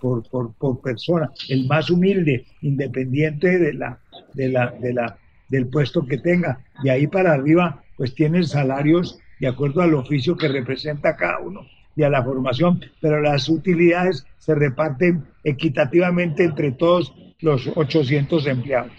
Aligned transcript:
Por, 0.00 0.80
persona, 0.82 1.30
el 1.48 1.66
más 1.66 1.90
humilde, 1.90 2.44
independiente 2.62 3.58
de 3.58 3.74
la, 3.74 3.98
de 4.34 4.48
la, 4.48 4.70
de 4.70 4.92
la, 4.92 5.18
del 5.48 5.66
puesto 5.68 6.06
que 6.06 6.18
tenga. 6.18 6.60
De 6.82 6.90
ahí 6.90 7.06
para 7.06 7.32
arriba, 7.32 7.82
pues 7.96 8.14
tienen 8.14 8.46
salarios 8.46 9.18
de 9.40 9.48
acuerdo 9.48 9.82
al 9.82 9.94
oficio 9.94 10.36
que 10.36 10.48
representa 10.48 11.16
cada 11.16 11.40
uno 11.40 11.66
y 11.94 12.02
a 12.02 12.10
la 12.10 12.22
formación, 12.22 12.80
pero 13.00 13.20
las 13.20 13.48
utilidades 13.48 14.26
se 14.38 14.54
reparten 14.54 15.24
equitativamente 15.44 16.44
entre 16.44 16.72
todos 16.72 17.12
los 17.40 17.70
800 17.74 18.46
empleados. 18.46 18.92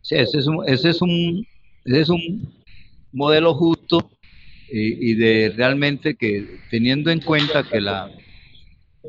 Sí, 0.00 0.16
ese 0.16 0.38
es 0.38 0.46
un, 0.46 0.68
ese 0.68 0.90
es 0.90 1.02
un, 1.02 1.46
ese 1.84 2.00
es 2.00 2.08
un 2.08 2.52
modelo 3.12 3.54
justo 3.54 3.81
y, 4.72 5.10
y 5.12 5.14
de 5.14 5.52
realmente 5.56 6.14
que 6.14 6.46
teniendo 6.70 7.10
en 7.10 7.20
cuenta 7.20 7.62
que 7.62 7.80
la, 7.80 8.10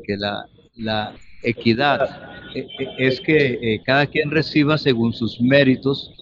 que 0.04 0.16
la, 0.16 0.46
la 0.76 1.16
equidad 1.42 2.00
eh, 2.54 2.66
eh, 2.78 2.88
es 2.98 3.20
que 3.20 3.58
eh, 3.62 3.80
cada 3.84 4.06
quien 4.06 4.30
reciba 4.30 4.76
según 4.78 5.12
sus 5.12 5.40
méritos, 5.40 6.12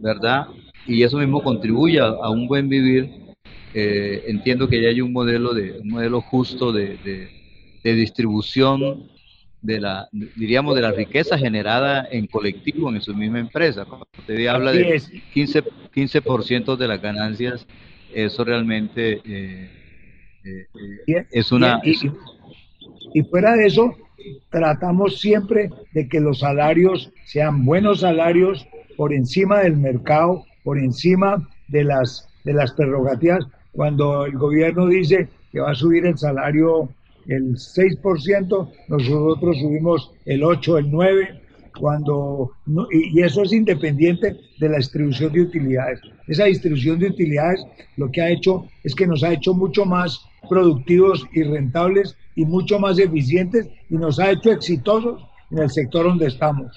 ¿verdad? 0.00 0.46
Y 0.86 1.02
eso 1.02 1.18
mismo 1.18 1.42
contribuye 1.42 1.98
a, 2.00 2.30
un 2.30 2.46
buen 2.46 2.68
vivir. 2.68 3.10
eh, 3.74 4.22
entiendo 4.28 4.68
que 4.68 4.80
ya 4.80 4.88
hay 4.88 5.00
un 5.00 5.12
modelo 5.12 5.52
de 5.54 5.72
un 5.80 5.90
modelo 5.90 6.20
justo 6.22 6.72
de, 6.72 6.96
de, 6.98 7.28
de 7.84 7.94
distribución 7.94 9.10
de 9.60 9.80
la 9.80 10.08
diríamos 10.12 10.74
de 10.76 10.82
la 10.82 10.92
riqueza 10.92 11.36
generada 11.36 12.06
en 12.10 12.26
colectivo 12.28 12.90
en 12.94 13.00
su 13.02 13.14
misma 13.14 13.40
empresa. 13.40 13.84
Cuando 13.84 14.06
usted 14.18 14.46
habla 14.46 14.72
de 14.72 14.94
es. 14.94 15.10
15 15.34 15.62
15% 15.94 16.76
de 16.76 16.88
las 16.88 17.02
ganancias, 17.02 17.66
eso 18.14 18.44
realmente 18.44 19.20
eh, 19.24 19.70
eh, 20.44 20.66
eh, 21.06 21.26
es 21.30 21.52
una 21.52 21.80
y, 21.84 21.90
y- 22.06 22.12
y 23.14 23.22
fuera 23.22 23.52
de 23.54 23.66
eso, 23.66 23.94
tratamos 24.50 25.18
siempre 25.20 25.70
de 25.92 26.08
que 26.08 26.20
los 26.20 26.40
salarios 26.40 27.10
sean 27.24 27.64
buenos 27.64 28.00
salarios 28.00 28.66
por 28.96 29.12
encima 29.12 29.60
del 29.60 29.76
mercado, 29.76 30.44
por 30.64 30.78
encima 30.78 31.48
de 31.68 31.84
las, 31.84 32.28
de 32.44 32.52
las 32.52 32.72
prerrogativas. 32.72 33.46
Cuando 33.72 34.26
el 34.26 34.36
gobierno 34.36 34.86
dice 34.86 35.28
que 35.52 35.60
va 35.60 35.70
a 35.70 35.74
subir 35.74 36.04
el 36.06 36.18
salario 36.18 36.88
el 37.28 37.54
6%, 37.56 38.70
nosotros 38.88 39.58
subimos 39.58 40.12
el 40.24 40.42
8, 40.42 40.78
el 40.78 40.90
9, 40.90 41.40
cuando 41.78 42.50
no- 42.66 42.86
y, 42.90 43.20
eso 43.22 43.42
es 43.42 43.52
independiente 43.52 44.36
de 44.58 44.68
la 44.68 44.76
distribución 44.78 45.32
de 45.32 45.42
utilidades. 45.42 46.00
Esa 46.26 46.44
distribución 46.44 46.98
de 46.98 47.08
utilidades 47.08 47.64
lo 47.96 48.10
que 48.10 48.20
ha 48.20 48.30
hecho 48.30 48.66
es 48.84 48.94
que 48.94 49.06
nos 49.06 49.22
ha 49.22 49.32
hecho 49.32 49.54
mucho 49.54 49.84
más 49.84 50.20
productivos 50.48 51.24
y 51.32 51.42
rentables 51.42 52.16
y 52.34 52.44
mucho 52.44 52.78
más 52.78 52.98
eficientes 52.98 53.68
y 53.90 53.96
nos 53.96 54.18
ha 54.18 54.30
hecho 54.30 54.52
exitosos 54.52 55.22
en 55.50 55.58
el 55.58 55.70
sector 55.70 56.04
donde 56.04 56.26
estamos. 56.26 56.76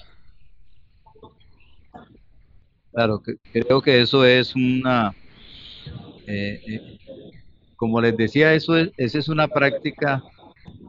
Claro, 2.92 3.22
que- 3.22 3.38
creo 3.62 3.82
que 3.82 4.02
eso 4.02 4.26
es 4.26 4.54
una, 4.56 5.14
eh, 6.28 6.62
eh, 6.68 6.98
como 7.76 8.02
les 8.02 8.16
decía, 8.18 8.54
eso 8.54 8.76
es, 8.78 8.92
esa 8.98 9.20
es 9.20 9.30
una 9.30 9.48
práctica, 9.48 10.22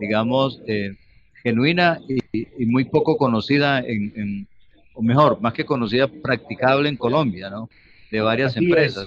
digamos, 0.00 0.60
eh, 0.66 0.96
genuina 1.42 2.00
y, 2.08 2.46
y 2.58 2.66
muy 2.66 2.84
poco 2.84 3.16
conocida 3.16 3.80
en, 3.80 4.12
en- 4.16 4.46
o 4.94 5.02
mejor, 5.02 5.40
más 5.40 5.54
que 5.54 5.64
conocida, 5.64 6.06
practicable 6.06 6.88
en 6.88 6.96
Colombia, 6.98 7.48
¿no? 7.48 7.68
De 8.10 8.20
varias 8.20 8.50
Así 8.54 8.58
es. 8.64 8.64
empresas. 8.68 9.06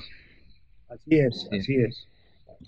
Así 0.89 1.15
es, 1.15 1.47
Sí. 1.51 1.57
así 1.57 1.75
es, 1.75 2.07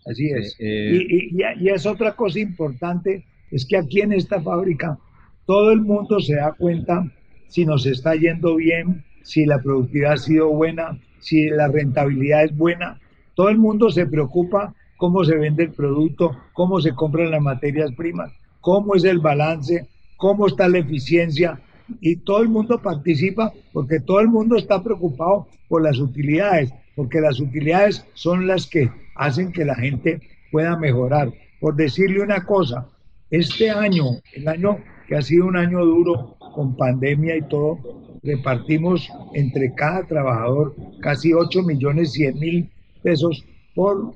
así 0.05 0.29
es. 0.29 0.55
Eh, 0.59 0.91
Y, 1.09 1.15
y- 1.15 1.41
y- 1.41 1.63
y 1.65 1.69
es 1.69 1.85
otra 1.87 2.15
cosa 2.15 2.39
importante, 2.39 3.25
es 3.51 3.65
que 3.65 3.77
aquí 3.77 4.01
en 4.01 4.13
esta 4.13 4.39
fábrica 4.41 4.97
todo 5.45 5.71
el 5.71 5.81
mundo 5.81 6.19
se 6.19 6.35
da 6.35 6.53
cuenta 6.53 7.11
si 7.47 7.65
nos 7.65 7.85
está 7.85 8.13
yendo 8.15 8.55
bien, 8.55 9.03
si 9.23 9.45
la 9.45 9.59
productividad 9.61 10.13
ha 10.13 10.17
sido 10.17 10.49
buena, 10.49 10.99
si 11.19 11.49
la 11.49 11.67
rentabilidad 11.69 12.43
es 12.43 12.55
buena. 12.55 12.99
Todo 13.33 13.49
el 13.49 13.57
mundo 13.57 13.89
se 13.89 14.05
preocupa 14.05 14.75
cómo 14.97 15.23
se 15.23 15.35
vende 15.37 15.63
el 15.63 15.71
producto, 15.71 16.37
cómo 16.53 16.81
se 16.81 16.93
compran 16.93 17.31
las 17.31 17.41
materias 17.41 17.91
primas, 17.95 18.31
cómo 18.67 18.95
es 18.95 19.05
el 19.05 19.19
balance, 19.19 19.87
cómo 20.17 20.45
está 20.45 20.67
la 20.67 20.79
eficiencia. 20.79 21.57
Y 22.01 22.17
todo 22.17 22.41
el 22.41 22.49
mundo 22.49 22.81
participa 22.81 23.53
porque 23.71 24.01
todo 24.01 24.19
el 24.19 24.27
mundo 24.27 24.57
está 24.57 24.83
preocupado 24.83 25.47
por 25.69 25.81
las 25.83 25.99
utilidades, 25.99 26.73
porque 26.93 27.21
las 27.21 27.39
utilidades 27.39 28.05
son 28.13 28.45
las 28.45 28.67
que 28.67 28.91
hacen 29.15 29.53
que 29.53 29.63
la 29.63 29.75
gente 29.75 30.19
pueda 30.51 30.75
mejorar. 30.75 31.31
Por 31.61 31.77
decirle 31.77 32.19
una 32.21 32.43
cosa, 32.43 32.85
este 33.29 33.69
año, 33.69 34.03
el 34.33 34.49
año 34.49 34.79
que 35.07 35.15
ha 35.15 35.21
sido 35.21 35.45
un 35.45 35.55
año 35.55 35.85
duro 35.85 36.35
con 36.37 36.75
pandemia 36.75 37.37
y 37.37 37.43
todo, 37.43 37.79
repartimos 38.21 39.09
entre 39.33 39.73
cada 39.75 40.05
trabajador 40.05 40.75
casi 40.99 41.31
8 41.31 41.63
millones 41.63 42.11
100 42.11 42.37
mil 42.37 42.69
pesos 43.01 43.45
por 43.73 44.13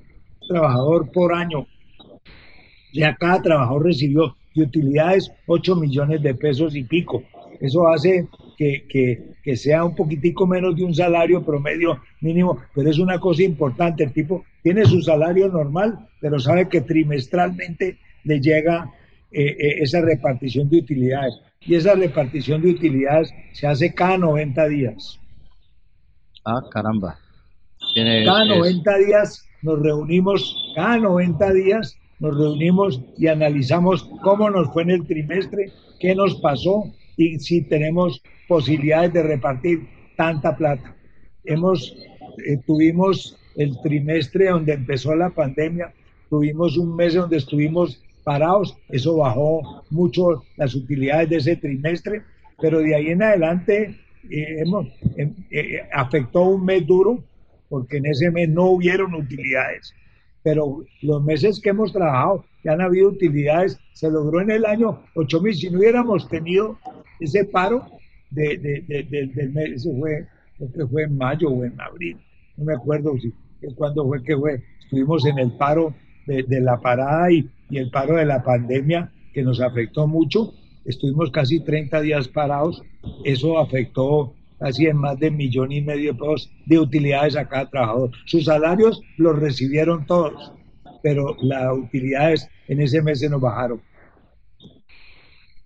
trabajador 0.49 1.09
por 1.13 1.33
año. 1.33 1.65
Ya 2.93 3.15
cada 3.15 3.41
trabajador 3.41 3.85
recibió 3.85 4.35
de 4.55 4.63
utilidades 4.63 5.31
8 5.47 5.75
millones 5.75 6.21
de 6.21 6.33
pesos 6.35 6.75
y 6.75 6.83
pico. 6.83 7.23
Eso 7.59 7.87
hace 7.87 8.27
que, 8.57 8.85
que, 8.89 9.33
que 9.43 9.55
sea 9.55 9.83
un 9.85 9.95
poquitico 9.95 10.47
menos 10.47 10.75
de 10.75 10.83
un 10.83 10.93
salario 10.95 11.43
promedio 11.43 11.99
mínimo, 12.21 12.57
pero 12.73 12.89
es 12.89 12.97
una 12.97 13.19
cosa 13.19 13.43
importante. 13.43 14.03
El 14.03 14.13
tipo 14.13 14.43
tiene 14.63 14.85
su 14.85 15.01
salario 15.01 15.47
normal, 15.47 16.07
pero 16.19 16.39
sabe 16.39 16.67
que 16.69 16.81
trimestralmente 16.81 17.97
le 18.23 18.39
llega 18.39 18.89
eh, 19.31 19.45
eh, 19.59 19.75
esa 19.81 20.01
repartición 20.01 20.69
de 20.69 20.77
utilidades. 20.79 21.35
Y 21.61 21.75
esa 21.75 21.93
repartición 21.93 22.61
de 22.63 22.71
utilidades 22.71 23.31
se 23.53 23.67
hace 23.67 23.93
cada 23.93 24.17
90 24.17 24.67
días. 24.67 25.19
ah, 26.45 26.61
caramba. 26.71 27.17
Cada 28.25 28.43
es- 28.43 28.49
90 28.49 28.97
días 28.97 29.47
nos 29.61 29.79
reunimos, 29.81 30.73
cada 30.75 30.97
90 30.97 31.53
días 31.53 31.97
nos 32.21 32.37
reunimos 32.37 33.01
y 33.17 33.27
analizamos 33.27 34.09
cómo 34.23 34.49
nos 34.49 34.71
fue 34.71 34.83
en 34.83 34.91
el 34.91 35.05
trimestre, 35.05 35.71
qué 35.99 36.15
nos 36.15 36.35
pasó 36.35 36.85
y 37.17 37.37
si 37.39 37.61
tenemos 37.63 38.23
posibilidades 38.47 39.11
de 39.11 39.23
repartir 39.23 39.87
tanta 40.15 40.55
plata. 40.55 40.95
Hemos, 41.43 41.93
eh, 42.45 42.57
tuvimos 42.65 43.37
el 43.57 43.77
trimestre 43.81 44.49
donde 44.49 44.73
empezó 44.73 45.13
la 45.15 45.31
pandemia, 45.31 45.93
tuvimos 46.29 46.77
un 46.77 46.95
mes 46.95 47.15
donde 47.15 47.37
estuvimos 47.37 48.01
parados, 48.23 48.77
eso 48.89 49.17
bajó 49.17 49.83
mucho 49.89 50.43
las 50.57 50.75
utilidades 50.75 51.29
de 51.29 51.37
ese 51.37 51.55
trimestre, 51.55 52.21
pero 52.61 52.79
de 52.79 52.95
ahí 52.95 53.07
en 53.07 53.23
adelante 53.23 53.97
eh, 54.29 54.59
hemos, 54.59 54.87
eh, 55.17 55.31
eh, 55.49 55.81
afectó 55.91 56.43
un 56.43 56.63
mes 56.63 56.85
duro 56.85 57.23
porque 57.69 57.97
en 57.97 58.05
ese 58.05 58.29
mes 58.31 58.49
no 58.49 58.65
hubieron 58.71 59.15
utilidades. 59.15 59.93
Pero 60.43 60.83
los 61.01 61.23
meses 61.23 61.59
que 61.59 61.69
hemos 61.69 61.91
trabajado, 61.93 62.45
ya 62.63 62.73
han 62.73 62.81
habido 62.81 63.09
utilidades, 63.09 63.79
se 63.93 64.09
logró 64.09 64.41
en 64.41 64.51
el 64.51 64.65
año 64.65 64.99
8000. 65.15 65.55
Si 65.55 65.69
no 65.69 65.79
hubiéramos 65.79 66.27
tenido 66.29 66.77
ese 67.19 67.45
paro 67.45 67.85
de, 68.31 68.57
de- 68.57 68.81
de- 68.87 69.03
de- 69.03 69.27
del 69.27 69.49
mes, 69.51 69.71
eso 69.73 69.91
fue, 69.99 70.27
creo 70.57 70.71
que 70.71 70.87
fue 70.87 71.03
en 71.03 71.17
mayo 71.17 71.49
o 71.49 71.63
en 71.63 71.79
abril, 71.79 72.17
no 72.57 72.65
me 72.65 72.73
acuerdo 72.73 73.13
si 73.19 73.33
cuándo 73.75 74.05
fue 74.07 74.23
que 74.23 74.35
fue. 74.35 74.63
Estuvimos 74.83 75.25
en 75.25 75.37
el 75.39 75.51
paro 75.53 75.93
de 76.25 76.61
la 76.61 76.79
parada 76.79 77.31
y, 77.31 77.49
y 77.69 77.77
el 77.77 77.89
paro 77.91 78.15
de 78.15 78.25
la 78.25 78.43
pandemia 78.43 79.11
que 79.33 79.43
nos 79.43 79.59
afectó 79.61 80.07
mucho. 80.07 80.53
Estuvimos 80.85 81.29
casi 81.31 81.59
30 81.59 82.01
días 82.01 82.27
parados. 82.27 82.81
Eso 83.25 83.59
afectó 83.59 84.33
en 84.61 84.97
más 84.97 85.19
de 85.19 85.31
millón 85.31 85.71
y 85.71 85.81
medio 85.81 86.13
de 86.13 86.19
pesos 86.19 86.51
de 86.65 86.79
utilidades 86.79 87.35
a 87.35 87.47
cada 87.47 87.69
trabajador. 87.69 88.11
Sus 88.25 88.45
salarios 88.45 89.01
los 89.17 89.37
recibieron 89.39 90.05
todos, 90.05 90.53
pero 91.01 91.35
las 91.41 91.73
utilidades 91.77 92.47
en 92.67 92.81
ese 92.81 93.01
mes 93.01 93.19
se 93.19 93.29
nos 93.29 93.41
bajaron. 93.41 93.81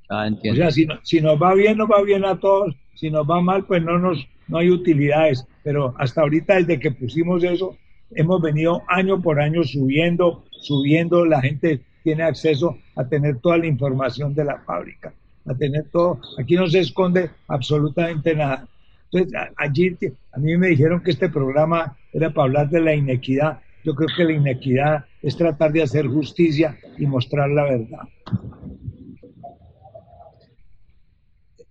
Ah, 0.09 0.23
O 0.23 0.25
entiendo. 0.25 0.61
sea, 0.61 0.71
si, 0.71 0.85
no- 0.85 0.99
si 1.03 1.19
nos 1.21 1.41
va 1.41 1.53
bien, 1.55 1.77
nos 1.77 1.89
va 1.89 2.01
bien 2.03 2.25
a 2.25 2.39
todos. 2.39 2.75
Si 2.95 3.09
nos 3.09 3.29
va 3.29 3.41
mal, 3.41 3.65
pues 3.65 3.83
no 3.83 3.97
nos 3.99 4.25
no 4.47 4.59
hay 4.59 4.69
utilidades. 4.69 5.45
Pero 5.63 5.93
hasta 5.97 6.21
ahorita, 6.21 6.55
desde 6.55 6.79
que 6.79 6.91
pusimos 6.91 7.43
eso, 7.43 7.75
hemos 8.11 8.39
venido 8.41 8.83
año 8.87 9.19
por 9.21 9.41
año 9.41 9.63
subiendo, 9.63 10.45
subiendo. 10.51 11.25
La 11.25 11.41
gente 11.41 11.81
tiene 12.03 12.23
acceso 12.23 12.77
a 12.95 13.05
tener 13.07 13.39
toda 13.39 13.57
la 13.57 13.65
información 13.65 14.35
de 14.35 14.45
la 14.45 14.59
fábrica, 14.59 15.13
a 15.47 15.55
tener 15.55 15.89
todo. 15.91 16.19
Aquí 16.37 16.55
no 16.55 16.67
se 16.67 16.79
esconde 16.81 17.31
absolutamente 17.47 18.35
nada. 18.35 18.67
Entonces, 19.11 19.39
allí 19.57 19.97
a 20.31 20.37
mí 20.39 20.57
me 20.57 20.67
dijeron 20.67 21.01
que 21.01 21.11
este 21.11 21.29
programa 21.29 21.97
era 22.11 22.31
para 22.31 22.45
hablar 22.45 22.69
de 22.69 22.81
la 22.81 22.95
inequidad. 22.95 23.59
Yo 23.83 23.93
creo 23.93 24.09
que 24.15 24.23
la 24.23 24.33
inequidad 24.33 25.05
es 25.21 25.37
tratar 25.37 25.71
de 25.71 25.83
hacer 25.83 26.07
justicia 26.07 26.77
y 26.97 27.05
mostrar 27.05 27.49
la 27.49 27.63
verdad. 27.63 28.07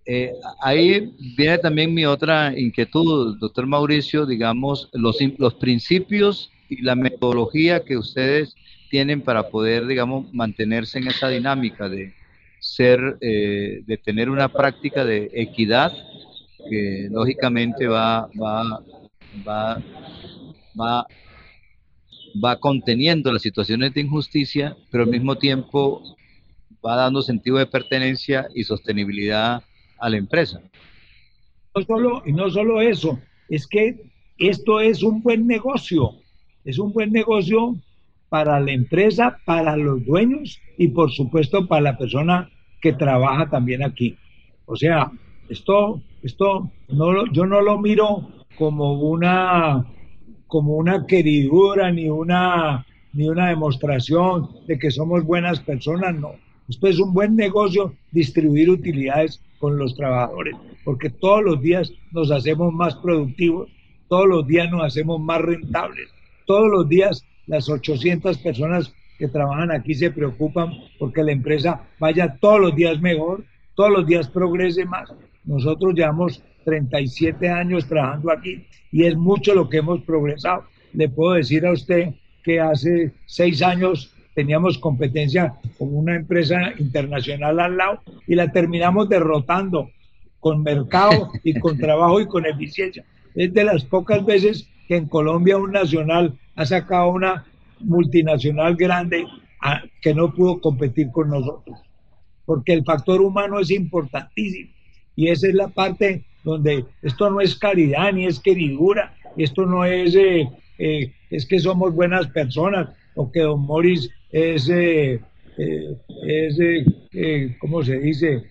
Eh, 0.07 0.33
ahí 0.61 1.15
viene 1.35 1.57
también 1.57 1.93
mi 1.93 2.05
otra 2.05 2.57
inquietud, 2.57 3.37
doctor 3.39 3.65
Mauricio, 3.65 4.25
digamos, 4.25 4.89
los, 4.93 5.17
los 5.37 5.55
principios 5.55 6.51
y 6.69 6.81
la 6.83 6.95
metodología 6.95 7.83
que 7.83 7.97
ustedes 7.97 8.55
tienen 8.89 9.21
para 9.21 9.49
poder, 9.49 9.87
digamos, 9.87 10.31
mantenerse 10.31 10.99
en 10.99 11.07
esa 11.07 11.27
dinámica 11.29 11.89
de 11.89 12.13
ser, 12.59 13.17
eh, 13.21 13.81
de 13.85 13.97
tener 13.97 14.29
una 14.29 14.49
práctica 14.49 15.03
de 15.03 15.29
equidad 15.33 15.91
que 16.69 17.07
lógicamente 17.11 17.87
va, 17.87 18.29
va, 18.41 18.83
va, 19.47 19.81
va, 20.79 21.07
va 22.43 22.59
conteniendo 22.59 23.31
las 23.31 23.41
situaciones 23.41 23.93
de 23.93 24.01
injusticia, 24.01 24.75
pero 24.91 25.03
al 25.03 25.09
mismo 25.09 25.37
tiempo 25.37 26.01
va 26.85 26.95
dando 26.95 27.21
sentido 27.21 27.57
de 27.57 27.65
pertenencia 27.65 28.47
y 28.53 28.63
sostenibilidad 28.63 29.63
a 29.99 30.09
la 30.09 30.17
empresa. 30.17 30.61
no 31.75 31.81
solo, 31.81 32.23
y 32.25 32.33
no 32.33 32.49
solo 32.49 32.81
eso, 32.81 33.19
es 33.49 33.67
que 33.67 33.95
esto 34.37 34.79
es 34.79 35.01
un 35.01 35.21
buen 35.21 35.47
negocio, 35.47 36.11
es 36.63 36.77
un 36.77 36.91
buen 36.91 37.11
negocio 37.11 37.75
para 38.29 38.59
la 38.59 38.71
empresa, 38.71 39.39
para 39.45 39.77
los 39.77 40.05
dueños 40.05 40.59
y 40.77 40.89
por 40.89 41.11
supuesto 41.11 41.67
para 41.67 41.81
la 41.81 41.97
persona 41.97 42.49
que 42.81 42.93
trabaja 42.93 43.49
también 43.49 43.83
aquí. 43.83 44.17
O 44.65 44.75
sea, 44.75 45.11
esto, 45.49 46.01
esto 46.23 46.69
yo 47.31 47.45
no 47.45 47.61
lo 47.61 47.77
miro 47.79 48.27
como 48.57 48.93
una, 48.93 49.85
como 50.47 50.75
una 50.75 51.05
queridura 51.05 51.91
ni 51.91 52.09
una, 52.09 52.85
ni 53.13 53.27
una 53.27 53.49
demostración 53.49 54.49
de 54.67 54.79
que 54.79 54.91
somos 54.91 55.23
buenas 55.23 55.59
personas, 55.59 56.15
no. 56.15 56.33
Esto 56.67 56.87
es 56.87 56.99
un 56.99 57.13
buen 57.13 57.35
negocio 57.35 57.93
distribuir 58.11 58.69
utilidades 58.69 59.41
con 59.59 59.77
los 59.77 59.95
trabajadores, 59.95 60.55
porque 60.83 61.09
todos 61.09 61.43
los 61.43 61.61
días 61.61 61.91
nos 62.11 62.31
hacemos 62.31 62.73
más 62.73 62.95
productivos, 62.95 63.69
todos 64.07 64.27
los 64.27 64.47
días 64.47 64.69
nos 64.71 64.83
hacemos 64.83 65.19
más 65.19 65.41
rentables, 65.41 66.09
todos 66.45 66.67
los 66.69 66.89
días 66.89 67.25
las 67.47 67.69
800 67.69 68.37
personas 68.39 68.93
que 69.17 69.27
trabajan 69.27 69.71
aquí 69.71 69.93
se 69.93 70.11
preocupan 70.11 70.73
porque 70.99 71.23
la 71.23 71.31
empresa 71.31 71.81
vaya 71.99 72.37
todos 72.39 72.59
los 72.59 72.75
días 72.75 72.99
mejor, 72.99 73.43
todos 73.75 73.91
los 73.91 74.05
días 74.07 74.27
progrese 74.29 74.85
más. 74.85 75.09
Nosotros 75.45 75.93
llevamos 75.93 76.43
37 76.63 77.49
años 77.49 77.85
trabajando 77.87 78.31
aquí 78.31 78.65
y 78.91 79.05
es 79.05 79.15
mucho 79.15 79.53
lo 79.53 79.69
que 79.69 79.77
hemos 79.77 80.01
progresado. 80.01 80.63
Le 80.93 81.09
puedo 81.09 81.33
decir 81.33 81.65
a 81.65 81.71
usted 81.71 82.13
que 82.43 82.59
hace 82.59 83.11
seis 83.25 83.61
años 83.61 84.13
teníamos 84.33 84.77
competencia 84.77 85.53
con 85.77 85.95
una 85.95 86.15
empresa 86.15 86.57
internacional 86.77 87.59
al 87.59 87.77
lado 87.77 88.01
y 88.27 88.35
la 88.35 88.51
terminamos 88.51 89.07
derrotando 89.09 89.89
con 90.39 90.61
mercado 90.63 91.31
y 91.43 91.57
con 91.59 91.77
trabajo 91.79 92.19
y 92.21 92.25
con 92.27 92.45
eficiencia. 92.45 93.03
Es 93.35 93.53
de 93.53 93.63
las 93.63 93.83
pocas 93.85 94.25
veces 94.25 94.67
que 94.87 94.97
en 94.97 95.07
Colombia 95.07 95.57
un 95.57 95.71
nacional 95.71 96.37
ha 96.55 96.65
sacado 96.65 97.09
una 97.09 97.45
multinacional 97.79 98.75
grande 98.75 99.25
a- 99.61 99.81
que 100.01 100.13
no 100.13 100.33
pudo 100.33 100.59
competir 100.61 101.11
con 101.11 101.29
nosotros. 101.29 101.79
Porque 102.45 102.73
el 102.73 102.83
factor 102.83 103.21
humano 103.21 103.59
es 103.59 103.71
importantísimo. 103.71 104.69
Y 105.15 105.29
esa 105.29 105.47
es 105.47 105.53
la 105.53 105.67
parte 105.69 106.23
donde 106.43 106.85
esto 107.01 107.29
no 107.29 107.41
es 107.41 107.55
caridad 107.55 108.13
ni 108.13 108.25
es 108.25 108.39
queridura, 108.39 109.13
esto 109.37 109.65
no 109.65 109.83
es, 109.85 110.15
eh, 110.15 110.47
eh, 110.77 111.11
es 111.29 111.45
que 111.45 111.59
somos 111.59 111.93
buenas 111.93 112.27
personas 112.27 112.89
o 113.15 113.31
que 113.31 113.41
don 113.41 113.61
Morris 113.61 114.09
es, 114.31 114.69
eh, 114.69 115.19
eh, 115.57 115.95
es 116.27 116.57
eh, 117.13 117.55
¿cómo 117.59 117.83
se 117.83 117.97
dice? 117.99 118.43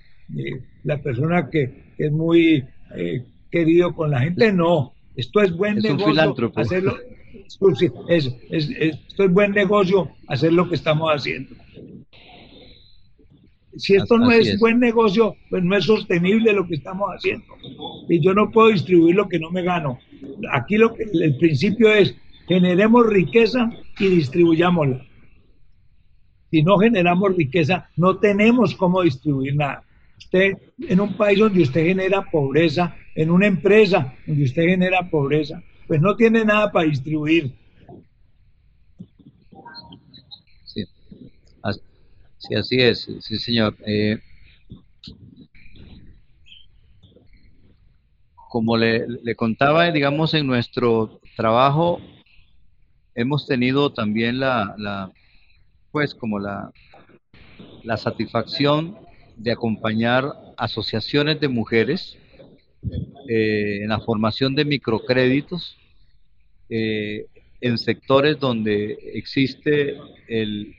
La 0.84 0.99
persona 1.02 1.49
que 1.50 1.70
es 1.99 2.11
muy 2.11 2.64
querido 3.50 3.94
con 3.94 4.10
la 4.10 4.20
gente, 4.20 4.52
no. 4.52 4.93
Esto 5.17 5.43
es 5.43 5.52
buen 5.52 5.78
Es 5.78 5.84
un 5.84 5.90
negocio. 5.90 6.06
filántropo. 6.12 6.60
Hacerlo, 6.60 6.96
es- 8.08 8.34
es- 8.50 8.70
esto 8.78 9.25
es 9.25 9.31
buen 9.32 9.52
negocio 9.52 10.10
hacer 10.28 10.52
lo 10.52 10.69
que 10.69 10.75
estamos 10.75 11.10
haciendo. 11.10 11.55
Si 13.76 13.97
esto 13.97 14.19
no 14.19 14.31
es. 14.31 14.59
buen 14.59 14.79
negocio, 14.79 15.37
pues 15.50 15.62
no 15.62 15.76
es 15.76 15.85
sostenible 15.85 16.53
lo 16.53 16.67
que 16.67 16.75
estamos 16.76 17.09
haciendo. 17.11 17.47
Y 18.09 18.21
yo 18.21 18.35
no 18.35 18.50
puedo 18.50 18.69
distribuir 18.69 19.17
lo 19.17 19.29
que 19.29 19.38
no 19.38 19.50
me 19.50 19.62
gano. 19.62 19.99
Aquí 20.53 20.76
lo 20.76 20.94
que, 20.94 21.05
el 21.12 21.37
principio 21.38 21.93
es 21.93 22.15
generemos 22.47 23.06
riqueza 23.06 23.71
y 23.99 24.09
distribuyámosla. 24.09 25.05
Si 26.50 26.62
no 26.62 26.79
generamos 26.79 27.37
riqueza, 27.37 27.88
no 27.97 28.19
tenemos 28.19 28.75
cómo 28.76 29.03
distribuir 29.03 29.56
nada. 29.56 29.82
Usted, 30.19 30.53
en 30.88 31.00
un 31.00 31.17
país 31.17 31.38
donde 31.38 31.62
usted 31.62 31.85
genera 31.85 32.23
pobreza, 32.31 32.94
en 33.17 33.31
una 33.31 33.47
empresa 33.47 34.15
donde 34.27 34.44
usted 34.44 34.62
genera 34.62 35.11
pobreza, 35.11 35.62
pues 35.87 36.00
no 36.00 36.17
tiene 36.17 36.44
nada 36.44 36.70
para 36.70 36.88
distribuir. 36.88 37.53
Sí, 40.65 40.85
As- 41.62 41.81
sí, 42.46 42.55
así 42.55 42.76
es, 42.81 43.08
sí, 43.20 43.38
señor. 43.38 43.76
Eh, 43.87 44.19
como 48.49 48.76
le, 48.76 49.35
contaba, 49.37 49.91
digamos, 49.91 50.35
en 50.35 50.46
nuestro 50.46 51.20
trabajo 51.37 52.00
hemos 53.14 53.46
tenido 53.46 53.93
también 53.93 54.38
la, 54.41 54.75
la 54.79 55.12
pues, 55.91 56.14
como 56.14 56.38
la, 56.38 56.70
la 57.82 57.96
satisfacción 57.96 58.96
de 59.37 59.52
acompañar 59.52 60.32
asociaciones 60.56 61.41
de 61.41 61.49
mujeres 61.49 62.17
eh, 63.29 63.82
en 63.82 63.89
la 63.89 64.01
formación 64.01 64.55
de 64.55 64.65
microcréditos 64.65 65.77
eh, 66.69 67.27
en 67.60 67.79
sectores 67.79 68.39
donde 68.39 68.98
existe 69.15 69.96
el, 70.29 70.74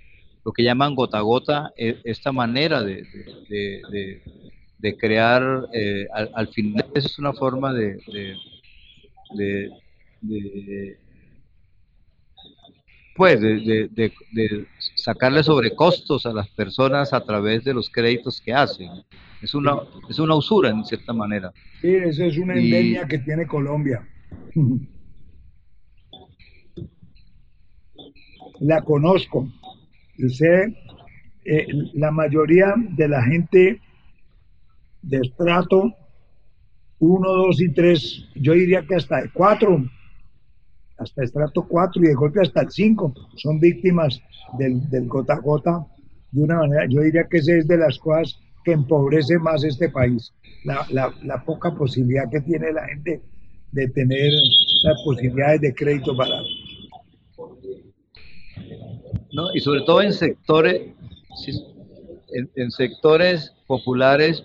lo 0.46 0.52
que 0.54 0.64
llaman 0.64 0.94
gota 0.96 1.18
a 1.18 1.22
gota, 1.22 1.74
eh, 1.76 2.00
esta 2.04 2.32
manera 2.32 2.84
de, 2.84 2.98
de- 3.04 3.42
de- 3.50 3.82
de- 3.92 4.22
de 4.78 4.98
crear, 4.98 5.68
eh, 5.74 6.06
al, 6.14 6.30
al 6.36 6.48
final 6.50 6.86
es 6.94 7.18
una 7.18 7.34
forma 7.34 7.74
de, 7.74 7.98
pues 13.16 13.40
de, 13.42 13.90
sacarle 14.96 15.42
sobrecostos 15.44 16.26
a 16.26 16.34
las 16.34 16.48
personas 16.50 17.14
a 17.14 17.22
través 17.22 17.64
de 17.64 17.74
los 17.74 17.90
créditos 17.90 18.42
que 18.42 18.54
hacen. 18.54 18.92
Es 19.42 19.56
una, 19.56 19.78
es 20.10 20.20
una 20.20 20.36
usura 20.36 20.70
en 20.70 20.84
cierta 20.86 21.14
manera. 21.14 21.52
Sí, 21.82 21.88
esa 21.96 22.26
es 22.26 22.38
una 22.38 22.56
Y- 22.60 22.66
endemia 22.66 23.08
que 23.08 23.20
tiene 23.20 23.48
Colombia. 23.48 24.08
La 28.60 28.82
conozco. 28.82 29.48
Usted, 30.18 30.74
eh, 31.46 31.68
la 31.94 32.12
mayoría 32.12 32.74
de 32.78 33.08
la 33.08 33.24
gente 33.24 33.82
de 35.02 35.18
estrato 35.18 35.94
1, 37.00 37.34
2 37.34 37.62
y 37.62 37.74
3, 37.74 38.26
yo 38.36 38.54
diría 38.54 38.86
que 38.88 38.96
hasta 38.96 39.20
el 39.20 39.32
4, 39.32 39.86
hasta 40.98 41.24
estrato 41.24 41.68
4 41.68 42.04
y 42.04 42.08
de 42.08 42.14
golpe 42.14 42.42
hasta 42.42 42.62
el 42.62 42.72
5, 42.72 43.14
son 43.36 43.60
víctimas 43.60 44.22
del, 44.58 44.90
del 44.90 45.08
gota 45.08 45.34
a 45.34 45.40
gota 45.40 45.86
de 46.32 46.44
una 46.44 46.58
manera, 46.58 46.86
yo 46.90 47.02
diría 47.02 47.26
que 47.30 47.38
esa 47.38 47.54
es 47.54 47.68
de 47.68 47.78
las 47.78 47.98
cosas 48.00 48.40
que 48.64 48.72
empobrece 48.72 49.38
más 49.38 49.64
este 49.64 49.90
país, 49.90 50.34
la, 50.64 50.86
la, 50.90 51.14
la 51.24 51.44
poca 51.44 51.74
posibilidad 51.76 52.30
que 52.30 52.42
tiene 52.42 52.74
la 52.74 52.88
gente 52.88 53.22
de 53.72 53.88
tener 53.90 54.32
las 54.84 55.02
posibilidades 55.04 55.62
de 55.62 55.76
crédito 55.76 56.16
barato. 56.16 56.48
¿No? 59.36 59.54
Y 59.54 59.60
sobre 59.60 59.82
todo 59.82 60.02
en 60.02 60.14
sectores, 60.14 60.94
en, 62.34 62.50
en 62.56 62.72
sectores 62.72 63.54
populares 63.68 64.44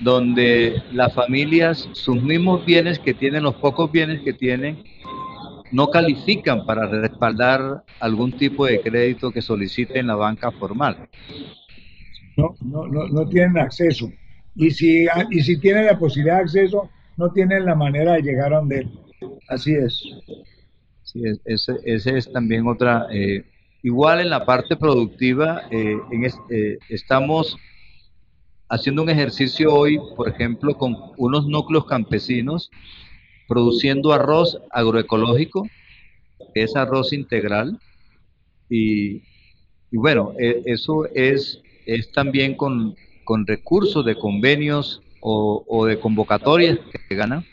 donde 0.00 0.82
las 0.92 1.12
familias, 1.14 1.88
sus 1.92 2.22
mismos 2.22 2.64
bienes 2.64 2.98
que 2.98 3.12
tienen, 3.12 3.42
los 3.42 3.54
pocos 3.56 3.92
bienes 3.92 4.22
que 4.22 4.32
tienen, 4.32 4.82
no 5.72 5.88
califican 5.88 6.64
para 6.64 6.86
respaldar 6.86 7.84
algún 8.00 8.32
tipo 8.32 8.66
de 8.66 8.80
crédito 8.80 9.30
que 9.30 9.42
solicite 9.42 9.98
en 9.98 10.08
la 10.08 10.16
banca 10.16 10.50
formal. 10.50 11.08
no, 12.36 12.56
no, 12.62 12.86
no, 12.86 13.06
no 13.08 13.28
tienen 13.28 13.58
acceso. 13.58 14.10
Y 14.56 14.70
si, 14.70 15.06
y 15.30 15.42
si 15.42 15.60
tienen 15.60 15.86
la 15.86 15.98
posibilidad 15.98 16.36
de 16.36 16.42
acceso, 16.42 16.90
no 17.16 17.30
tienen 17.30 17.66
la 17.66 17.74
manera 17.74 18.14
de 18.14 18.22
llegar 18.22 18.52
a 18.52 18.56
donde 18.56 18.88
Así 19.48 19.74
es. 19.74 20.02
Sí, 21.02 21.22
ese, 21.44 21.74
ese 21.84 22.16
es 22.16 22.32
también 22.32 22.66
otra. 22.66 23.06
Eh, 23.12 23.44
igual 23.82 24.20
en 24.20 24.30
la 24.30 24.44
parte 24.44 24.76
productiva, 24.76 25.62
eh, 25.70 25.96
en 26.10 26.24
eh, 26.24 26.78
estamos 26.88 27.56
haciendo 28.68 29.02
un 29.02 29.10
ejercicio 29.10 29.74
hoy, 29.74 29.98
por 30.16 30.28
ejemplo, 30.28 30.76
con 30.76 30.96
unos 31.16 31.46
núcleos 31.46 31.86
campesinos 31.86 32.70
produciendo 33.48 34.12
arroz 34.12 34.58
agroecológico, 34.70 35.68
que 36.54 36.62
es 36.62 36.76
arroz 36.76 37.12
integral. 37.12 37.80
Y, 38.68 39.22
bueno, 39.90 40.34
e, 40.38 40.62
eso 40.66 41.06
es, 41.12 41.60
es 41.84 42.12
también 42.12 42.54
con, 42.54 42.94
con 43.24 43.46
recursos 43.46 44.04
de 44.04 44.14
convenios 44.14 45.02
o, 45.20 45.86
de 45.86 45.98
convocatorias 46.00 46.78
que 47.08 47.14
ganan 47.14 47.44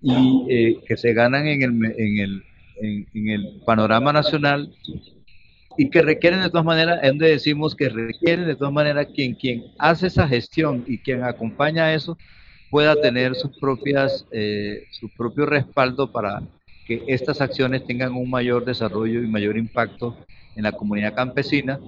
y 0.00 0.46
eh, 0.48 0.80
que 0.86 0.96
se 0.96 1.12
ganan 1.12 1.46
en 1.46 1.62
el, 1.62 1.84
en, 1.98 2.18
el, 2.18 2.44
en, 3.14 3.28
el 3.28 3.60
panorama 3.66 4.12
nacional 4.12 4.72
y 5.76 5.90
que 5.90 6.02
requieren 6.02 6.42
de 6.42 6.50
todas 6.50 6.64
maneras, 6.64 7.00
es 7.02 7.08
donde 7.10 7.28
decimos 7.28 7.74
que 7.74 7.88
requieren 7.88 8.46
de 8.46 8.56
todas 8.56 8.72
maneras 8.72 9.08
quien, 9.14 9.34
quien 9.34 9.64
hace 9.78 10.06
esa 10.06 10.28
gestión 10.28 10.84
y 10.86 10.98
quien 10.98 11.24
acompaña 11.24 11.94
eso 11.94 12.16
pueda 12.70 12.94
tener 13.00 13.34
sus 13.34 13.56
propias, 13.58 14.26
eh, 14.32 14.84
su 14.90 15.08
propio 15.08 15.46
respaldo 15.46 16.10
para 16.10 16.42
que 16.86 17.02
estas 17.08 17.40
acciones 17.40 17.86
tengan 17.86 18.12
un 18.12 18.28
mayor 18.30 18.64
desarrollo 18.64 19.22
y 19.22 19.26
mayor 19.26 19.56
impacto 19.56 20.16
en 20.56 20.64
la 20.64 20.72
comunidad 20.72 21.14
campesina. 21.14 21.78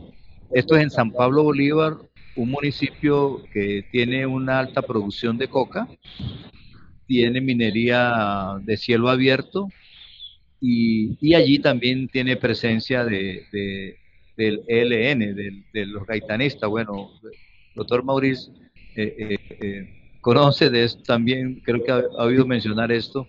Esto 0.53 0.77
es 0.77 0.83
en 0.83 0.91
San 0.91 1.11
Pablo 1.11 1.43
Bolívar, 1.43 1.97
un 2.37 2.51
municipio 2.51 3.43
que 3.53 3.85
tiene 3.91 4.27
una 4.27 4.59
alta 4.59 4.83
producción 4.83 5.39
de 5.39 5.49
coca 5.49 5.89
tiene 7.07 7.41
minería 7.41 8.57
de 8.63 8.77
cielo 8.77 9.09
abierto 9.09 9.69
y, 10.61 11.35
allí 11.35 11.59
también 11.59 12.09
tiene 12.09 12.37
presencia 12.37 13.05
de, 13.05 13.97
del 14.37 14.63
ELN, 14.67 15.63
de 15.73 15.87
los 15.87 16.07
gaitanistas. 16.07 16.69
Bueno, 16.69 17.11
doctor 17.77 18.03
Maurice 18.03 18.51
eh, 18.97 19.15
eh, 19.19 19.39
eh, 19.61 19.89
conoce 20.23 20.71
de 20.71 20.85
esto 20.85 21.03
también, 21.03 21.61
creo 21.65 21.85
que 21.85 21.93
ha, 21.93 21.99
oído 22.25 22.47
mencionar 22.47 22.91
esto, 22.91 23.29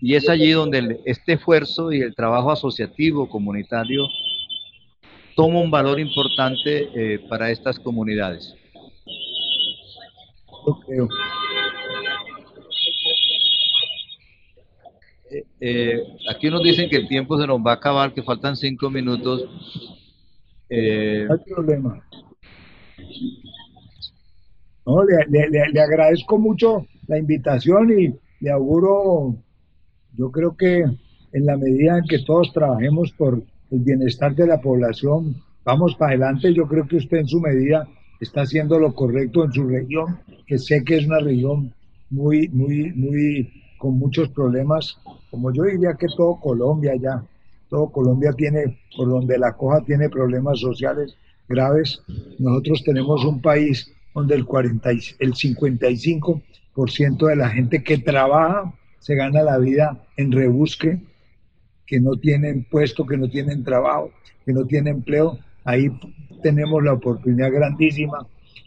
y 0.00 0.14
es 0.14 0.28
allí 0.28 0.50
donde 0.50 1.00
este 1.06 1.34
esfuerzo 1.34 1.92
y 1.92 2.00
el 2.00 2.14
trabajo 2.14 2.50
asociativo 2.50 3.28
comunitario 3.28 4.02
toma 5.36 5.60
un 5.60 5.70
valor 5.70 5.98
importante 6.00 7.20
para 7.28 7.50
estas 7.50 7.78
comunidades. 7.78 8.54
Eh, 15.60 16.02
aquí 16.30 16.50
nos 16.50 16.62
dicen 16.62 16.88
que 16.88 16.96
el 16.96 17.08
tiempo 17.08 17.40
se 17.40 17.46
nos 17.46 17.58
va 17.58 17.72
a 17.72 17.74
acabar, 17.74 18.12
que 18.12 18.22
faltan 18.22 18.56
cinco 18.56 18.90
minutos. 18.90 19.48
Eh, 20.68 21.24
no 21.28 21.34
hay 21.34 21.40
problema. 21.54 22.02
No, 24.86 25.02
le, 25.04 25.80
agradezco 25.80 26.38
mucho 26.38 26.86
la 27.06 27.18
invitación 27.18 27.98
y 27.98 28.14
le 28.40 28.50
auguro, 28.50 29.36
yo 30.12 30.30
creo 30.30 30.56
que 30.56 30.80
en 30.80 31.46
la 31.46 31.56
medida 31.56 31.98
en 31.98 32.04
que 32.04 32.18
todos 32.24 32.52
trabajemos 32.52 33.12
por 33.12 33.42
el 33.70 33.80
bienestar 33.80 34.34
de 34.34 34.46
la 34.46 34.60
población, 34.60 35.36
vamos 35.64 35.94
para 35.96 36.10
adelante. 36.10 36.52
Yo 36.52 36.68
creo 36.68 36.86
que 36.86 36.96
usted 36.96 37.18
en 37.18 37.28
su 37.28 37.40
medida 37.40 37.88
está 38.20 38.42
haciendo 38.42 38.78
lo 38.78 38.94
correcto 38.94 39.44
en 39.44 39.52
su 39.52 39.66
región, 39.66 40.18
que 40.46 40.58
sé 40.58 40.84
que 40.84 40.98
es 40.98 41.06
una 41.06 41.18
región 41.18 41.72
muy, 42.10 42.48
muy, 42.48 42.92
muy 42.92 43.63
con 43.84 43.98
muchos 43.98 44.30
problemas, 44.30 44.98
como 45.30 45.52
yo 45.52 45.64
diría 45.64 45.92
que 45.92 46.06
todo 46.16 46.40
Colombia 46.40 46.94
ya, 46.96 47.22
todo 47.68 47.90
Colombia 47.90 48.32
tiene, 48.32 48.78
por 48.96 49.10
donde 49.10 49.36
la 49.36 49.52
coja 49.52 49.84
tiene 49.84 50.08
problemas 50.08 50.58
sociales 50.58 51.14
graves. 51.50 52.00
Nosotros 52.38 52.82
tenemos 52.82 53.26
un 53.26 53.42
país 53.42 53.92
donde 54.14 54.36
el, 54.36 54.46
40, 54.46 54.88
el 54.88 55.34
55% 55.34 57.26
de 57.26 57.36
la 57.36 57.50
gente 57.50 57.84
que 57.84 57.98
trabaja 57.98 58.72
se 59.00 59.16
gana 59.16 59.42
la 59.42 59.58
vida 59.58 60.02
en 60.16 60.32
rebusque, 60.32 61.02
que 61.86 62.00
no 62.00 62.16
tienen 62.16 62.64
puesto, 62.64 63.04
que 63.04 63.18
no 63.18 63.28
tienen 63.28 63.64
trabajo, 63.64 64.12
que 64.46 64.54
no 64.54 64.64
tienen 64.64 64.94
empleo. 64.94 65.38
Ahí 65.62 65.90
tenemos 66.42 66.82
la 66.82 66.94
oportunidad 66.94 67.52
grandísima, 67.52 68.26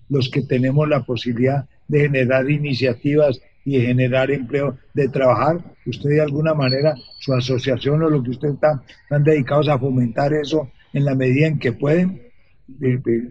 los 0.09 0.29
que 0.29 0.43
tenemos 0.43 0.87
la 0.87 1.01
posibilidad 1.01 1.67
de 1.87 2.01
generar 2.01 2.51
iniciativas 2.51 3.41
y 3.67 3.81
generar 3.81 4.31
empleo, 4.31 4.77
de 4.93 5.09
trabajar, 5.09 5.57
usted 5.85 6.11
de 6.11 6.21
alguna 6.21 6.53
manera, 6.53 6.95
su 7.19 7.33
asociación 7.33 8.01
o 8.01 8.09
lo 8.09 8.23
que 8.23 8.29
usted 8.29 8.47
está, 8.47 8.81
están 9.03 9.25
dedicados 9.25 9.67
a 9.67 9.77
fomentar 9.77 10.31
eso 10.31 10.71
en 10.93 11.03
la 11.03 11.13
medida 11.15 11.47
en 11.47 11.59
que 11.59 11.73
pueden, 11.73 12.31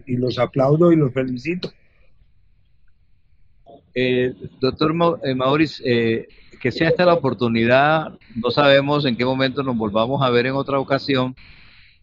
y 0.05 0.15
los 0.15 0.37
aplaudo 0.37 0.91
y 0.91 0.95
los 0.95 1.11
felicito. 1.11 1.71
Eh, 3.95 4.31
doctor 4.61 4.93
eh, 5.23 5.33
Maurice, 5.33 5.81
eh, 5.83 6.27
que 6.61 6.71
sea 6.71 6.89
esta 6.89 7.03
la 7.03 7.15
oportunidad, 7.15 8.13
no 8.35 8.51
sabemos 8.51 9.05
en 9.05 9.17
qué 9.17 9.25
momento 9.25 9.63
nos 9.63 9.75
volvamos 9.75 10.21
a 10.21 10.29
ver 10.29 10.45
en 10.45 10.53
otra 10.53 10.77
ocasión, 10.77 11.35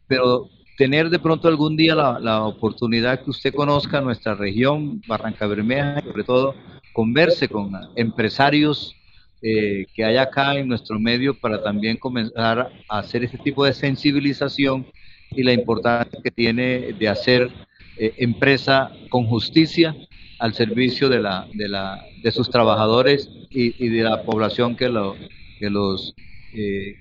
pero 0.09 0.49
tener 0.77 1.09
de 1.09 1.21
pronto 1.21 1.47
algún 1.47 1.77
día 1.77 1.95
la, 1.95 2.19
la 2.19 2.43
oportunidad 2.43 3.23
que 3.23 3.31
usted 3.31 3.55
conozca 3.55 4.01
nuestra 4.01 4.35
región, 4.35 5.01
Barranca 5.07 5.47
Bermeja, 5.47 6.03
sobre 6.03 6.25
todo, 6.25 6.57
converse 6.95 7.49
con 7.49 7.73
empresarios 7.97 8.97
eh, 9.43 9.85
que 9.95 10.05
hay 10.05 10.17
acá 10.17 10.55
en 10.55 10.69
nuestro 10.69 10.99
medio 10.99 11.39
para 11.39 11.63
también 11.63 11.99
comenzar 11.99 12.71
a 12.89 12.99
hacer 12.99 13.25
este 13.25 13.37
tipo 13.37 13.65
de 13.67 13.75
sensibilización 13.75 14.87
y 15.33 15.43
la 15.43 15.53
importancia 15.53 16.19
que 16.23 16.31
tiene 16.31 16.95
de 16.99 17.09
hacer 17.09 17.51
eh, 17.99 18.15
empresa 18.17 18.91
con 19.11 19.27
justicia 19.27 19.95
al 20.39 20.55
servicio 20.55 21.09
de, 21.09 21.21
la, 21.21 21.47
de, 21.53 21.69
la, 21.69 22.03
de 22.23 22.31
sus 22.31 22.49
trabajadores 22.49 23.29
y, 23.51 23.89
de 23.89 24.03
la 24.03 24.23
población 24.23 24.77
que, 24.77 24.89
lo, 24.89 25.15
que 25.59 25.69
los 25.69 26.15
eh, 26.55 26.97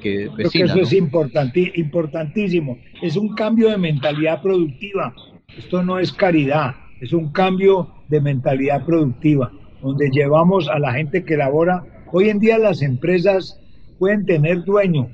que 0.00 0.28
vecina, 0.36 0.66
eso 0.66 0.80
es 0.82 0.92
importantísimo. 0.92 2.78
Es 3.02 3.16
un 3.16 3.34
cambio 3.34 3.70
de 3.70 3.78
mentalidad 3.78 4.42
productiva. 4.42 5.14
Esto 5.56 5.82
no 5.82 5.98
es 5.98 6.12
caridad, 6.12 6.76
es 7.00 7.12
un 7.12 7.30
cambio 7.30 7.92
de 8.08 8.20
mentalidad 8.20 8.84
productiva, 8.84 9.52
donde 9.82 10.10
llevamos 10.10 10.68
a 10.68 10.78
la 10.78 10.92
gente 10.92 11.24
que 11.24 11.36
labora. 11.36 11.84
Hoy 12.12 12.28
en 12.28 12.38
día 12.38 12.58
las 12.58 12.82
empresas 12.82 13.60
pueden 13.98 14.24
tener 14.24 14.64
dueño, 14.64 15.10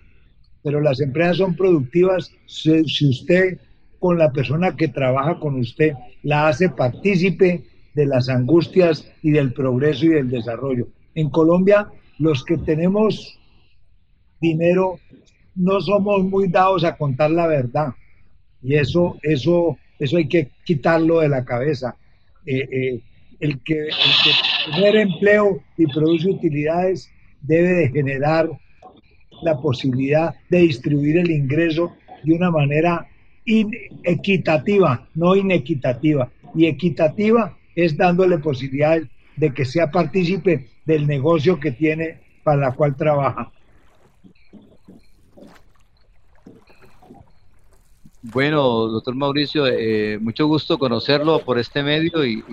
pero 0.62 0.80
las 0.80 1.00
empresas 1.00 1.38
son 1.38 1.56
productivas 1.56 2.32
si, 2.46 2.82
usted 3.08 3.58
con 3.98 4.18
la 4.18 4.32
persona 4.32 4.76
que 4.76 4.88
trabaja 4.88 5.38
con 5.38 5.58
usted 5.58 5.92
la 6.22 6.48
hace 6.48 6.68
partícipe 6.68 7.64
de 7.94 8.06
las 8.06 8.28
angustias 8.28 9.10
y 9.22 9.30
del 9.30 9.52
progreso 9.52 10.06
y 10.06 10.10
del 10.10 10.30
desarrollo. 10.30 10.88
En 11.14 11.30
Colombia, 11.30 11.88
los 12.18 12.44
que 12.44 12.56
tenemos 12.58 13.38
dinero 14.40 14.98
no 15.54 15.80
somos 15.80 16.24
muy 16.24 16.48
dados 16.48 16.84
a 16.84 16.96
contar 16.96 17.30
la 17.30 17.46
verdad. 17.46 17.88
Y 18.62 18.74
eso, 18.76 19.18
eso, 19.22 19.76
eso 20.02 20.16
hay 20.16 20.26
que 20.26 20.48
quitarlo 20.64 21.20
de 21.20 21.28
la 21.28 21.44
cabeza. 21.44 21.96
Eh, 22.44 22.68
eh, 22.70 23.00
el, 23.38 23.60
que, 23.62 23.88
el 24.76 24.96
empleo 24.96 25.62
y 25.76 25.86
produce 25.86 26.28
utilidades 26.28 27.08
debe 27.40 27.68
de 27.68 27.88
generar 27.90 28.50
la 29.42 29.56
posibilidad 29.60 30.34
de 30.50 30.58
distribuir 30.58 31.18
el 31.18 31.30
ingreso 31.30 31.92
de 32.24 32.34
una 32.34 32.50
manera 32.50 33.06
equitativa, 33.44 35.08
no 35.14 35.36
inequitativa. 35.36 36.30
Y 36.54 36.66
equitativa 36.66 37.56
es 37.74 37.96
dándole 37.96 38.38
posibilidades 38.38 39.06
de 39.36 39.54
que 39.54 39.64
sea 39.64 39.90
partícipe 39.90 40.66
del 40.84 41.06
negocio 41.06 41.60
que 41.60 41.70
tiene 41.70 42.18
para 42.42 42.60
la 42.60 42.72
cual 42.72 42.96
trabaja. 42.96 43.52
Bueno, 48.22 48.86
doctor 48.86 49.16
Mauricio, 49.16 49.66
eh, 49.66 50.16
mucho 50.20 50.46
gusto 50.46 50.78
conocerlo 50.78 51.40
por 51.44 51.58
este 51.58 51.82
medio 51.82 52.24
y... 52.24 52.44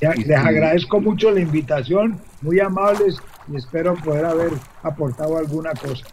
les 0.00 0.38
agradezco 0.38 1.00
mucho 1.00 1.32
la 1.32 1.40
invitación, 1.40 2.20
muy 2.40 2.60
amables 2.60 3.20
y 3.52 3.56
espero 3.56 3.94
poder 3.96 4.24
haber 4.24 4.52
aportado 4.82 5.38
alguna 5.38 5.72
cosa. 5.72 6.06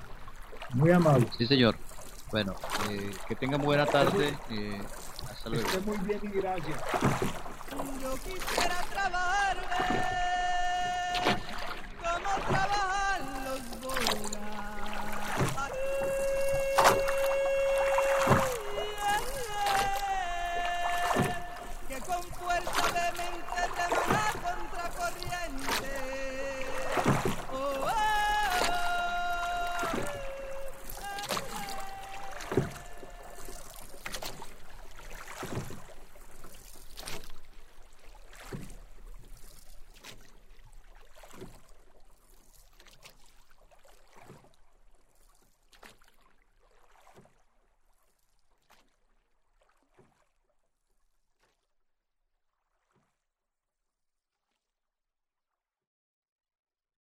Muy 0.73 0.91
amable. 0.91 1.27
Sí, 1.37 1.45
señor. 1.45 1.75
Bueno, 2.31 2.55
eh, 2.91 3.11
que 3.27 3.35
tengan 3.35 3.61
buena 3.61 3.85
tarde. 3.85 4.33
Eh, 4.51 4.81
hasta 5.29 5.49
luego. 5.49 5.67
Esté 5.67 5.79
muy 5.81 5.97
bien 5.99 6.19
y 6.23 6.39
gracias. 6.39 6.79
Yo 8.01 8.13
quisiera 8.23 8.83
trabajar, 8.91 9.57
como 11.97 12.47
trabajar. 12.47 12.88